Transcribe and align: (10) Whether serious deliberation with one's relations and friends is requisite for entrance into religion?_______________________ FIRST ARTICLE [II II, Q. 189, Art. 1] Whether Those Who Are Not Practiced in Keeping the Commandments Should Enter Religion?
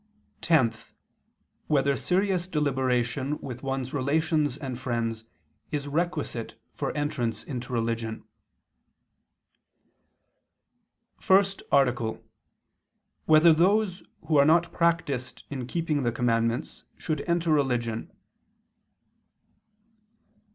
(10) 0.41 0.73
Whether 1.67 1.95
serious 1.95 2.47
deliberation 2.47 3.39
with 3.39 3.61
one's 3.61 3.93
relations 3.93 4.57
and 4.57 4.79
friends 4.79 5.25
is 5.69 5.87
requisite 5.87 6.59
for 6.73 6.89
entrance 6.97 7.43
into 7.43 7.71
religion?_______________________ 7.71 8.21
FIRST 11.23 11.61
ARTICLE 11.71 12.13
[II 12.13 12.15
II, 12.15 12.21
Q. 12.23 12.23
189, 13.27 13.69
Art. 13.69 13.73
1] 13.75 13.75
Whether 13.83 13.85
Those 13.85 14.03
Who 14.27 14.37
Are 14.37 14.43
Not 14.45 14.73
Practiced 14.73 15.43
in 15.51 15.67
Keeping 15.67 16.01
the 16.01 16.11
Commandments 16.11 16.83
Should 16.97 17.21
Enter 17.27 17.51
Religion? 17.51 18.11